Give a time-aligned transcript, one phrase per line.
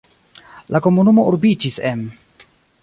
[0.75, 2.05] La komunumo urbiĝis en.